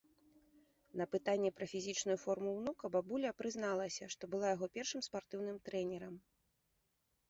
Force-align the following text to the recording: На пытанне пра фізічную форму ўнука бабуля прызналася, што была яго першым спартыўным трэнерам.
На 1.01 1.05
пытанне 1.15 1.49
пра 1.57 1.67
фізічную 1.73 2.17
форму 2.23 2.49
ўнука 2.57 2.85
бабуля 2.97 3.37
прызналася, 3.45 4.11
што 4.17 4.23
была 4.35 4.47
яго 4.55 4.67
першым 4.77 5.01
спартыўным 5.11 5.57
трэнерам. 5.69 6.15